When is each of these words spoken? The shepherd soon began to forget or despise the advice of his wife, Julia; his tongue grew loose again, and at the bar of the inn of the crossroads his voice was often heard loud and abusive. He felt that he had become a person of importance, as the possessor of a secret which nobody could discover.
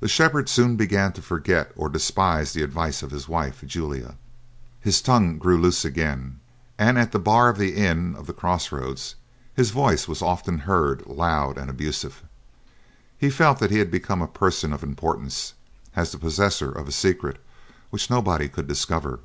The 0.00 0.06
shepherd 0.08 0.50
soon 0.50 0.76
began 0.76 1.14
to 1.14 1.22
forget 1.22 1.72
or 1.76 1.88
despise 1.88 2.52
the 2.52 2.60
advice 2.62 3.02
of 3.02 3.10
his 3.10 3.26
wife, 3.26 3.62
Julia; 3.64 4.18
his 4.80 5.00
tongue 5.00 5.38
grew 5.38 5.56
loose 5.56 5.82
again, 5.82 6.40
and 6.76 6.98
at 6.98 7.10
the 7.12 7.18
bar 7.18 7.48
of 7.48 7.56
the 7.56 7.74
inn 7.74 8.14
of 8.18 8.26
the 8.26 8.34
crossroads 8.34 9.14
his 9.54 9.70
voice 9.70 10.06
was 10.06 10.20
often 10.20 10.58
heard 10.58 11.06
loud 11.06 11.56
and 11.56 11.70
abusive. 11.70 12.22
He 13.16 13.30
felt 13.30 13.58
that 13.60 13.70
he 13.70 13.78
had 13.78 13.90
become 13.90 14.20
a 14.20 14.28
person 14.28 14.74
of 14.74 14.82
importance, 14.82 15.54
as 15.94 16.12
the 16.12 16.18
possessor 16.18 16.70
of 16.70 16.86
a 16.86 16.92
secret 16.92 17.42
which 17.88 18.10
nobody 18.10 18.50
could 18.50 18.66
discover. 18.66 19.20